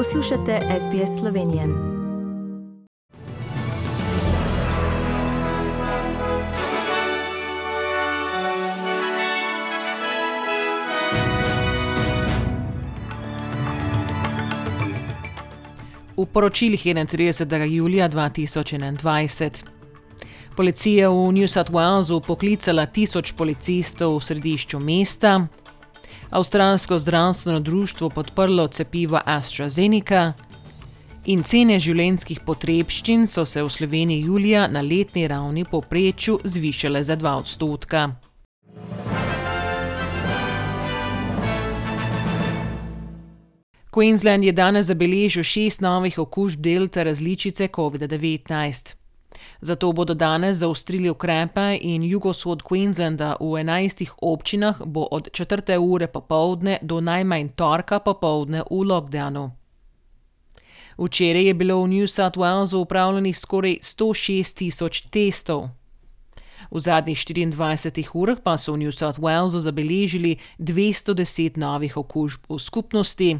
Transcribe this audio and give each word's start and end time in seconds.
Poslušate 0.00 0.60
SBS 0.80 1.18
Slovenije. 1.18 1.66
V 16.16 16.26
poročilih 16.32 16.86
31. 16.86 17.62
julija 17.70 18.08
2021. 18.08 19.64
Policija 20.56 21.10
v 21.10 21.32
New 21.32 21.48
South 21.48 21.70
Walesu 21.70 22.22
poklicala 22.26 22.86
tisoč 22.86 23.32
policistov 23.32 24.16
v 24.16 24.24
središču 24.24 24.78
mesta, 24.78 25.46
Avstralsko 26.30 26.98
zdravstveno 26.98 27.60
društvo 27.60 28.08
podprlo 28.10 28.66
cepivo 28.68 29.20
AstraZeneca 29.24 30.32
in 31.26 31.42
cene 31.42 31.78
življenjskih 31.82 32.44
potrebščin 32.46 33.26
so 33.26 33.42
se 33.44 33.62
v 33.62 33.70
Sloveniji 33.70 34.28
julija 34.28 34.68
na 34.70 34.80
letni 34.80 35.26
ravni 35.28 35.64
poprečju 35.64 36.38
zvišale 36.44 37.02
za 37.04 37.16
2 37.16 37.32
odstotka. 37.34 38.04
Queensland 43.90 44.46
je 44.46 44.52
danes 44.52 44.86
zabeležil 44.86 45.42
šest 45.42 45.80
novih 45.80 46.18
okužb 46.18 46.62
delta 46.62 47.02
različice 47.02 47.68
COVID-19. 47.68 48.99
Zato 49.60 49.92
bodo 49.92 50.14
danes 50.14 50.56
zaustrili 50.56 51.10
ukrepe 51.10 51.78
in 51.80 52.02
jugovzhod 52.02 52.62
Queenslanda 52.62 53.36
v 53.40 53.60
enajstih 53.60 54.14
občinah 54.22 54.82
bo 54.86 55.08
od 55.10 55.28
četrte 55.32 55.78
ure 55.78 56.06
popovdne 56.06 56.78
do 56.82 57.00
najmanj 57.00 57.48
torka 57.56 57.98
popovdne 57.98 58.62
v 58.70 58.84
lockdownu. 58.84 59.50
Včeraj 60.98 61.44
je 61.44 61.54
bilo 61.54 61.82
v 61.82 61.88
New 61.88 62.06
South 62.06 62.36
Walesu 62.36 62.76
upravljenih 62.76 63.38
skoraj 63.38 63.78
106 63.82 64.56
tisoč 64.56 65.00
testov. 65.10 65.68
V 66.70 66.80
zadnjih 66.80 67.18
24 67.18 68.10
urah 68.14 68.38
pa 68.44 68.58
so 68.58 68.72
v 68.72 68.84
New 68.84 68.92
South 68.92 69.18
Walesu 69.18 69.60
zabeležili 69.60 70.36
210 70.58 71.56
novih 71.56 71.96
okužb 71.96 72.40
v 72.48 72.58
skupnosti, 72.58 73.38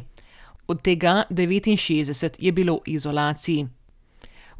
od 0.67 0.81
tega 0.81 1.25
69 1.29 2.35
je 2.39 2.51
bilo 2.51 2.81
v 2.81 2.95
izolaciji. 2.97 3.80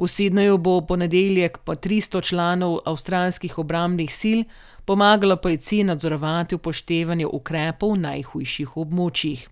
V 0.02 0.08
Sydneyju 0.08 0.58
bo 0.58 0.82
ponedeljek 0.82 1.58
po 1.58 1.76
300 1.76 2.24
članov 2.24 2.80
avstralskih 2.86 3.60
obrambnih 3.60 4.16
sil 4.22 4.40
pomagalo 4.86 5.36
policiji 5.38 5.84
nadzorovati 5.84 6.56
upoštevanje 6.56 7.28
ukrepov 7.28 7.94
v 7.94 8.00
najhujših 8.00 8.78
območjih. 8.78 9.44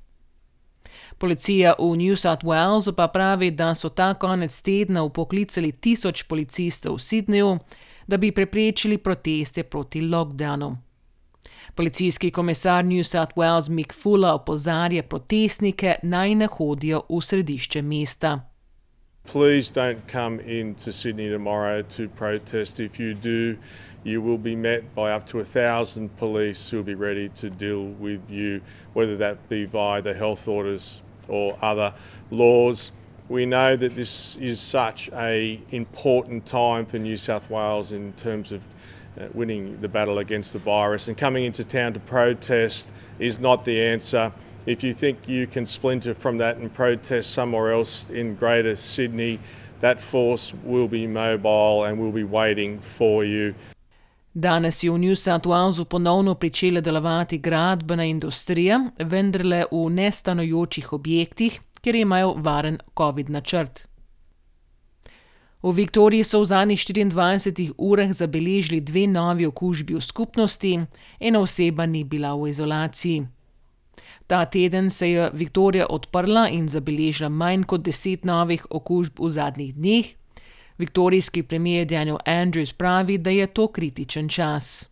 Policija 1.17 1.75
v 1.79 1.91
New 1.97 2.15
South 2.15 2.43
Walesu 2.43 2.95
pa 2.97 3.07
pravi, 3.07 3.51
da 3.51 3.75
so 3.75 3.89
ta 3.89 4.13
konec 4.13 4.61
tedna 4.61 5.03
upoklicali 5.03 5.71
tisoč 5.71 6.23
policistov 6.23 6.97
v 6.97 7.05
Sydneyju, 7.05 7.59
da 8.07 8.17
bi 8.17 8.31
preprečili 8.31 8.97
proteste 8.97 9.63
proti 9.63 10.01
lockdownu. 10.01 10.77
Policijski 11.75 12.31
komisar 12.31 12.85
New 12.85 13.03
South 13.03 13.35
Wales 13.35 13.69
Mick 13.69 13.93
Fuller 13.93 14.33
opozarja 14.33 15.03
protestnike 15.03 15.95
naj 16.03 16.35
ne 16.35 16.47
hodijo 16.47 17.03
v 17.09 17.21
središče 17.21 17.81
mesta. 17.81 18.48
Please 19.29 19.69
don't 19.69 20.07
come 20.07 20.39
into 20.39 20.91
Sydney 20.91 21.29
tomorrow 21.29 21.83
to 21.83 22.09
protest. 22.09 22.79
If 22.79 22.99
you 22.99 23.13
do, 23.13 23.59
you 24.03 24.23
will 24.23 24.39
be 24.39 24.55
met 24.55 24.95
by 24.95 25.11
up 25.11 25.27
to 25.27 25.39
a 25.39 25.43
thousand 25.43 26.17
police 26.17 26.67
who 26.67 26.77
will 26.77 26.83
be 26.83 26.95
ready 26.95 27.29
to 27.35 27.51
deal 27.51 27.83
with 27.83 28.31
you, 28.31 28.59
whether 28.93 29.15
that 29.17 29.47
be 29.47 29.65
via 29.65 30.01
the 30.01 30.15
health 30.15 30.47
orders 30.47 31.03
or 31.27 31.55
other 31.61 31.93
laws. 32.31 32.91
We 33.27 33.45
know 33.45 33.75
that 33.75 33.95
this 33.95 34.35
is 34.37 34.59
such 34.59 35.11
a 35.13 35.61
important 35.69 36.47
time 36.47 36.87
for 36.87 36.97
New 36.97 37.15
South 37.15 37.51
Wales 37.51 37.91
in 37.91 38.13
terms 38.13 38.51
of 38.51 38.63
uh, 39.15 39.27
winning 39.35 39.79
the 39.79 39.89
battle 39.89 40.17
against 40.17 40.53
the 40.53 40.59
virus, 40.59 41.07
and 41.07 41.15
coming 41.15 41.45
into 41.45 41.63
town 41.63 41.93
to 41.93 41.99
protest 41.99 42.91
is 43.19 43.37
not 43.37 43.63
the 43.63 43.79
answer. 43.79 44.33
If 44.65 44.83
you 44.83 44.93
think 44.93 45.17
you 45.27 45.47
can 45.47 45.65
splinter 45.65 46.13
from 46.13 46.37
that 46.37 46.57
and 46.57 46.73
protest 46.73 47.33
somewhere 47.33 47.73
else 47.73 48.09
in 48.09 48.35
Greater 48.35 48.75
Sydney, 48.75 49.39
that 49.81 50.01
force 50.01 50.53
will 50.63 50.87
be 50.87 51.07
mobile 51.07 51.83
and 51.85 51.97
will 51.97 52.11
be 52.11 52.23
waiting 52.23 52.79
for 52.79 53.23
you. 53.23 53.53
Danes 54.33 54.83
je 54.83 54.91
v 54.91 54.97
New 54.97 55.15
South 55.15 55.47
Walesu 55.47 55.85
ponovno 55.85 56.35
pričela 56.35 56.81
delovati 56.81 57.37
gradbena 57.37 58.05
industrija, 58.05 58.91
vendarle 58.99 59.65
v 59.71 59.89
nestanojočih 59.89 60.93
objektih, 60.93 61.59
kjer 61.81 61.95
imajo 61.95 62.33
varen 62.37 62.77
COVID 62.97 63.29
načrt. 63.29 63.87
V 65.63 65.71
Viktoriji 65.75 66.23
so 66.23 66.39
v 66.39 66.45
zadnjih 66.45 66.79
24 66.79 67.73
urah 67.77 68.13
zabeležili 68.13 68.79
dve 68.81 69.07
novi 69.07 69.45
okužbi 69.45 69.95
v 69.95 70.01
skupnosti, 70.01 70.79
ena 71.19 71.39
oseba 71.39 71.85
ni 71.85 72.03
bila 72.03 72.35
v 72.35 72.49
izolaciji. 72.49 73.25
Ta 74.29 74.45
teden 74.45 74.89
se 74.89 75.11
je 75.11 75.29
Viktorija 75.33 75.85
odprla 75.89 76.49
in 76.49 76.67
zabeležila 76.69 77.29
manj 77.29 77.63
kot 77.63 77.81
deset 77.81 78.25
novih 78.25 78.65
okužb 78.69 79.17
v 79.19 79.29
zadnjih 79.33 79.73
dneh. 79.73 80.11
Viktorijski 80.77 81.43
premijer 81.43 81.87
Daniel 81.87 82.19
Andrews 82.25 82.73
pravi, 82.77 83.17
da 83.17 83.29
je 83.29 83.47
to 83.47 83.67
kritičen 83.67 84.29
čas. 84.29 84.89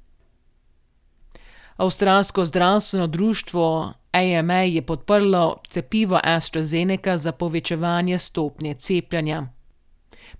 Avstralsko 1.76 2.46
zdravstveno 2.46 3.08
društvo 3.08 3.94
AMA 4.12 4.62
je 4.62 4.82
podprlo 4.82 5.62
cepivo 5.70 6.20
AstraZeneca 6.24 7.18
za 7.18 7.32
povečevanje 7.32 8.18
stopnje 8.18 8.74
cepljenja. 8.74 9.48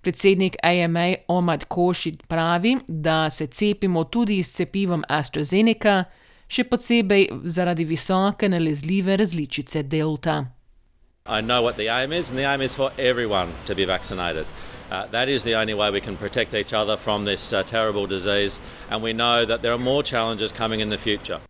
Predsednik 0.00 0.56
AMA 0.62 1.14
Omad 1.28 1.64
Košid 1.64 2.26
pravi, 2.26 2.76
da 2.88 3.30
se 3.30 3.46
cepimo 3.46 4.04
tudi 4.04 4.42
s 4.42 4.52
cepivom 4.52 5.04
AstraZeneca, 5.08 6.04
še 6.48 6.64
posebej 6.64 7.28
zaradi 7.44 7.84
visoke 7.84 8.48
nalezljive 8.48 9.16
različice 9.16 9.82
delta. 9.82 10.44
I 11.26 11.40
know 11.42 11.62
what 11.62 11.76
the 11.76 11.88
aim 11.88 12.12
is, 12.12 12.30
and 12.30 12.38
the 12.38 12.44
aim 12.44 12.62
is 12.62 12.74
for 12.74 12.90
everyone 12.98 13.52
to 13.66 13.74
be 13.74 13.84
vaccinated. 13.84 14.46
Uh, 14.90 15.06
that 15.10 15.28
is 15.28 15.44
the 15.44 15.54
only 15.54 15.74
way 15.74 15.90
we 15.90 16.00
can 16.00 16.16
protect 16.16 16.54
each 16.54 16.72
other 16.72 16.96
from 16.96 17.26
this 17.26 17.52
uh, 17.52 17.62
terrible 17.62 18.06
disease, 18.06 18.60
and 18.88 19.02
we 19.02 19.12
know 19.12 19.44
that 19.44 19.60
there 19.60 19.72
are 19.72 19.78
more 19.78 20.02
challenges 20.02 20.50
coming 20.52 20.80
in 20.80 20.88
the 20.88 20.98
future. 20.98 21.40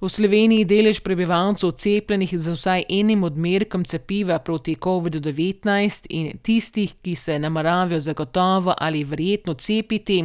V 0.00 0.08
Sloveniji 0.08 0.64
delež 0.64 1.02
prebivalcev 1.04 1.74
cepljenih 1.76 2.30
z 2.32 2.52
vsaj 2.56 2.84
enim 2.88 3.24
odmerkom 3.24 3.84
cepiva 3.84 4.38
proti 4.38 4.76
COVID-19 4.76 6.06
in 6.08 6.38
tistih, 6.42 6.94
ki 7.04 7.14
se 7.16 7.38
nameravajo 7.38 8.00
zagotovo 8.00 8.74
ali 8.76 9.04
verjetno 9.04 9.54
cepiti, 9.54 10.24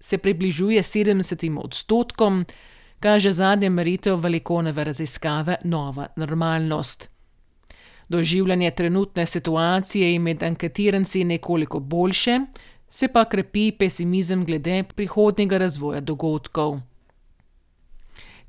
se 0.00 0.18
približuje 0.18 0.82
70 0.82 1.58
odstotkom, 1.58 2.44
kaže 3.00 3.32
zadnja 3.32 3.70
meritev 3.70 4.20
velikonove 4.20 4.84
raziskave 4.84 5.56
Nova 5.64 6.06
normalnost. 6.16 7.10
Doživljanje 8.08 8.70
trenutne 8.70 9.26
situacije 9.26 10.12
je 10.12 10.18
med 10.18 10.42
anketiranci 10.42 11.24
nekoliko 11.24 11.80
boljše, 11.80 12.40
se 12.90 13.08
pa 13.08 13.24
krepi 13.24 13.72
pesimizem 13.72 14.44
glede 14.44 14.82
prihodnjega 14.94 15.58
razvoja 15.58 16.00
dogodkov. 16.00 16.80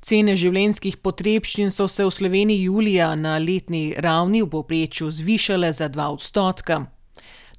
Cene 0.00 0.32
življenjskih 0.36 0.96
potrebščin 0.96 1.68
so 1.70 1.84
se 1.88 2.04
v 2.04 2.10
Sloveniji 2.10 2.62
julija 2.62 3.10
na 3.20 3.34
letni 3.38 3.94
ravni 3.98 4.40
v 4.42 4.48
povprečju 4.48 5.10
zvišale 5.10 5.72
za 5.72 5.90
2 5.92 6.06
odstotka. 6.14 6.86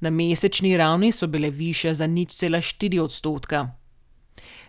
Na 0.00 0.10
mesečni 0.10 0.76
ravni 0.76 1.12
so 1.12 1.26
bile 1.30 1.50
više 1.50 1.94
za 1.94 2.06
nič 2.06 2.34
cela 2.34 2.58
4 2.58 2.98
odstotka. 3.00 3.81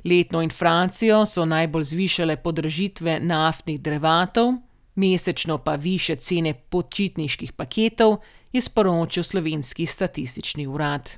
Letno 0.04 0.42
inflacijo 0.42 1.26
so 1.26 1.46
najbolj 1.46 1.84
zvišale 1.84 2.36
podražitve 2.38 3.20
naftnih 3.20 3.82
drevatov, 3.82 4.54
mesečno 4.96 5.58
pa 5.58 5.76
više 5.76 6.16
cene 6.16 6.54
počitniških 6.54 7.52
paketov, 7.52 8.18
je 8.54 8.62
sporočil 8.62 9.24
slovenski 9.24 9.86
statistični 9.86 10.68
urad. 10.68 11.18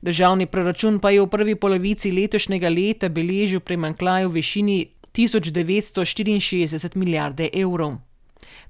Državni 0.00 0.46
proračun 0.46 0.98
pa 0.98 1.10
je 1.10 1.20
v 1.20 1.26
prvi 1.28 1.54
polovici 1.54 2.12
letošnjega 2.12 2.68
leta 2.68 3.08
beležil 3.08 3.60
premankljaj 3.60 4.26
v 4.26 4.32
višini 4.32 4.86
1964 5.12 6.96
milijarde 6.96 7.50
evrov. 7.52 7.98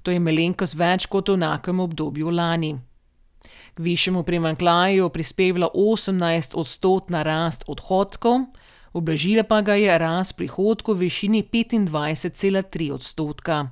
To 0.01 0.11
je 0.11 0.19
malenkost 0.19 0.75
več 0.75 1.05
kot 1.05 1.29
v 1.29 1.37
enakem 1.39 1.79
obdobju 1.79 2.29
lani. 2.29 2.75
Višjemu 3.81 4.23
primankljaju 4.23 5.09
prispevalo 5.09 5.71
18 5.73 6.55
odstotna 6.55 7.23
rast 7.23 7.63
odhodkov, 7.67 8.39
oblažila 8.93 9.43
pa 9.43 9.61
ga 9.61 9.73
je 9.75 9.97
rast 9.97 10.37
prihodkov 10.37 10.95
v 10.95 10.99
višini 10.99 11.43
25,3 11.51 12.91
odstotka. 12.93 13.69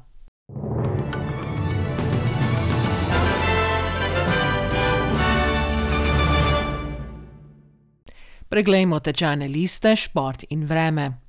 Preglejmo 8.49 8.99
tečajne 8.99 9.47
liste, 9.47 9.95
šport 9.95 10.43
in 10.49 10.65
vreme. 10.65 11.28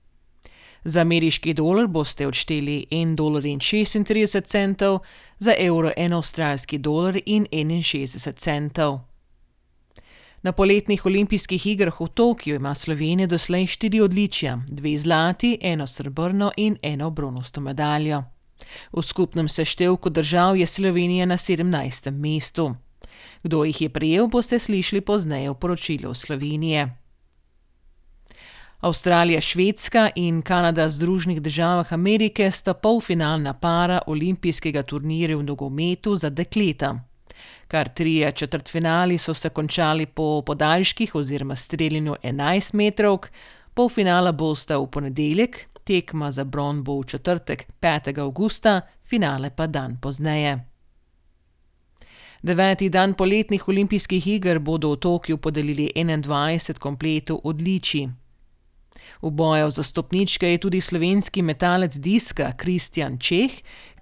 Za 0.84 1.00
ameriški 1.00 1.54
dolar 1.54 1.86
boste 1.86 2.26
odšteli 2.26 2.86
1,36 2.90 3.16
dolarja, 3.16 4.98
za 5.38 5.54
evro 5.58 5.92
1 5.96 6.16
avstralski 6.16 6.78
dolar 6.78 7.18
in 7.26 7.46
61 7.52 8.32
centov. 8.36 9.00
Na 10.42 10.52
poletnih 10.52 11.06
olimpijskih 11.06 11.66
igrah 11.66 12.00
v 12.00 12.06
Tokiu 12.08 12.56
ima 12.56 12.74
Slovenija 12.74 13.26
doslej 13.26 13.66
štiri 13.66 14.00
odličja, 14.00 14.62
dve 14.68 14.96
zlati, 14.98 15.58
eno 15.60 15.86
srebrno 15.86 16.52
in 16.56 16.76
eno 16.82 17.10
bronasto 17.10 17.60
medaljo. 17.60 18.22
V 18.92 19.02
skupnem 19.02 19.48
seštevku 19.48 20.10
držav 20.10 20.56
je 20.56 20.66
Slovenija 20.66 21.26
na 21.26 21.36
17. 21.36 22.10
mestu. 22.10 22.74
Kdo 23.42 23.64
jih 23.64 23.82
je 23.82 23.88
prijel, 23.88 24.26
boste 24.26 24.58
slišali 24.58 25.00
pozneje 25.00 25.50
v 25.50 25.54
poročilu 25.54 26.14
Slovenije. 26.14 26.99
Avstralija, 28.80 29.40
Švedska 29.40 30.10
in 30.16 30.42
Kanada 30.42 30.86
v 30.86 30.90
Združenih 30.90 31.42
državah 31.42 31.92
Amerike 31.92 32.50
sta 32.50 32.74
polfinalna 32.74 33.52
para 33.52 33.98
olimpijskega 34.06 34.82
turnirja 34.82 35.36
v 35.36 35.42
nogometu 35.42 36.16
za 36.16 36.30
dekleta. 36.30 36.94
Kar 37.68 37.88
trije 37.88 38.32
četrtfinali 38.32 39.18
so 39.18 39.34
se 39.34 39.48
končali 39.48 40.06
po 40.06 40.42
podaljških 40.46 41.14
oziroma 41.14 41.56
streljanju 41.56 42.14
11 42.22 42.74
metrov, 42.74 43.18
polfinala 43.74 44.32
bosta 44.32 44.78
v 44.78 44.86
ponedeljek, 44.86 45.58
tekma 45.84 46.32
za 46.32 46.44
bron 46.44 46.82
bo 46.82 47.00
v 47.00 47.04
četrtek 47.04 47.66
5. 47.80 48.18
avgusta, 48.20 48.80
finale 49.02 49.50
pa 49.56 49.66
dan 49.66 49.98
pozneje. 50.00 50.64
Deveti 52.42 52.88
dan 52.88 53.14
poletnih 53.14 53.68
olimpijskih 53.68 54.26
iger 54.26 54.58
bodo 54.58 54.92
v 54.92 54.96
Tokiu 54.96 55.36
podelili 55.36 55.92
21 55.94 56.78
kompletov 56.78 57.40
odličij. 57.44 58.19
V 59.22 59.30
boju 59.30 59.70
za 59.70 59.82
stopničke 59.82 60.50
je 60.50 60.58
tudi 60.58 60.80
slovenski 60.80 61.42
metalec 61.42 61.96
diska 61.96 62.52
Kristjan 62.56 63.18
Čeh, 63.18 63.50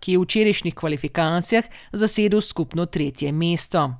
ki 0.01 0.13
je 0.13 0.19
v 0.19 0.23
včerajšnjih 0.23 0.75
kvalifikacijah 0.75 1.65
zasedel 1.93 2.41
skupno 2.41 2.87
tretje 2.87 3.33
mesto. 3.33 3.95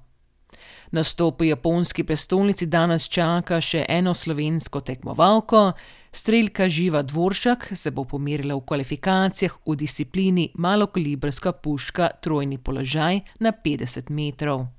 Na 0.91 1.05
stopu 1.05 1.45
japonski 1.45 2.05
prestolnici 2.05 2.67
danes 2.67 3.09
čaka 3.09 3.61
še 3.61 3.85
eno 3.89 4.15
slovensko 4.15 4.81
tekmovalko, 4.81 5.73
streljka 6.13 6.69
Živa 6.69 7.03
Dvoršak 7.03 7.69
se 7.77 7.91
bo 7.91 8.05
pomerila 8.05 8.57
v 8.57 8.65
kvalifikacijah 8.65 9.59
v 9.67 9.77
disciplini 9.77 10.49
malokalibrska 10.55 11.53
puška 11.53 12.11
trojni 12.23 12.59
položaj 12.59 13.21
na 13.41 13.53
50 13.53 14.11
metrov. 14.11 14.78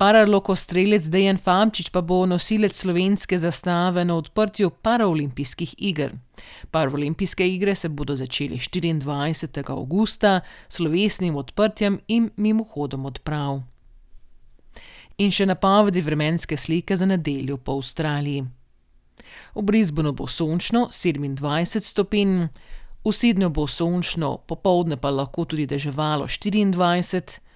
Paralokostrelec 0.00 1.04
Dejan 1.12 1.36
Famčič 1.36 1.90
pa 1.92 2.00
bo 2.00 2.24
nosilec 2.24 2.72
slovenske 2.72 3.36
zastave 3.38 4.00
na 4.04 4.14
odprtju 4.16 4.70
paraolimpijskih 4.70 5.74
iger. 5.78 6.14
Paraolimpijske 6.70 7.48
igre 7.48 7.74
se 7.74 7.88
bodo 7.88 8.16
začele 8.16 8.56
24. 8.56 9.70
avgusta 9.70 10.40
s 10.68 10.76
slovesnim 10.76 11.36
odprtjem 11.36 12.00
in 12.08 12.30
mimohodom 12.36 13.04
odprav. 13.06 13.60
In 15.18 15.28
še 15.28 15.44
napovedi 15.46 16.00
vremenske 16.00 16.56
slike 16.56 16.96
za 16.96 17.04
nedeljo 17.04 17.58
po 17.60 17.76
Avstraliji. 17.76 18.46
V 19.54 19.62
Brisbanu 19.62 20.14
bo 20.16 20.24
sončno 20.26 20.88
27 20.88 21.84
stopinj, 21.84 22.48
v 23.04 23.12
Sydneyju 23.12 23.52
bo 23.52 23.68
sončno, 23.68 24.38
popoldne 24.48 24.96
pa 24.96 25.12
lahko 25.12 25.44
tudi 25.44 25.68
deževalo 25.68 26.24
24. 26.24 27.49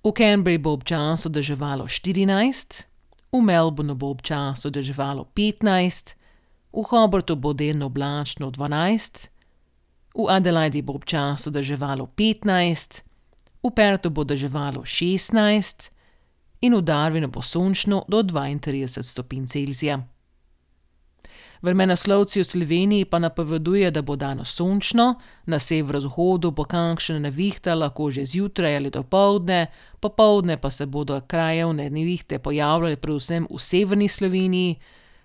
V 0.00 0.12
Canberri 0.16 0.56
bo 0.58 0.72
občasno 0.72 1.28
deževalo 1.28 1.84
14, 1.84 2.86
v 3.32 3.40
Melbournu 3.40 3.94
bo 3.94 4.10
občasno 4.16 4.70
deževalo 4.72 5.28
15, 5.36 6.16
v 6.72 6.82
Hobartu 6.88 7.36
bo 7.36 7.52
delno 7.52 7.92
oblačno 7.92 8.48
12, 8.48 9.28
v 10.16 10.24
Adelaidi 10.24 10.80
bo 10.80 10.96
občasno 10.96 11.52
deževalo 11.52 12.08
15, 12.16 13.04
v 13.60 13.68
Pertu 13.76 14.08
bo 14.08 14.24
deževalo 14.24 14.88
16 14.88 15.92
in 16.64 16.72
v 16.74 16.80
Darwinu 16.80 17.28
bo 17.28 17.44
sončno 17.44 18.08
do 18.08 18.24
32 18.24 19.04
stopinj 19.04 19.52
Celzija. 19.52 20.00
Vremenoslovci 21.62 22.40
v 22.40 22.44
Sloveniji 22.44 23.04
pa 23.04 23.18
napoveduje, 23.18 23.90
da 23.90 24.02
bo 24.02 24.16
danes 24.16 24.48
sončno, 24.48 25.14
na 25.46 25.58
severovzhodu 25.58 26.50
bo 26.50 26.64
kakšna 26.64 27.18
nevihta 27.18 27.74
lahko 27.74 28.10
že 28.10 28.24
zjutraj 28.24 28.76
ali 28.76 28.90
dopoledne, 28.90 29.66
popoldne 30.00 30.56
pa 30.56 30.70
se 30.70 30.86
bodo 30.86 31.20
krajevne 31.20 31.90
nevihte 31.90 32.38
pojavljale 32.38 32.96
predvsem 32.96 33.46
v 33.50 33.58
severni 33.58 34.08
Sloveniji, 34.08 34.76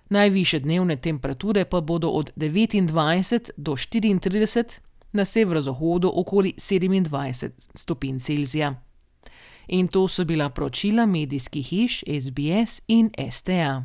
najviše 0.08 0.60
dnevne 0.60 0.96
temperature 0.96 1.64
pa 1.64 1.80
bodo 1.80 2.08
od 2.08 2.30
29 2.36 3.50
do 3.56 3.72
34, 3.72 4.80
na 5.12 5.24
severovzhodu 5.24 6.12
okoli 6.14 6.54
27 6.58 7.50
stopinj 7.74 8.18
Celzija. 8.18 8.74
In 9.68 9.88
to 9.88 10.08
so 10.08 10.24
bila 10.24 10.50
poročila 10.50 11.06
medijskih 11.06 11.66
hiš 11.66 12.04
SBS 12.06 12.80
in 12.88 13.10
STA. 13.30 13.84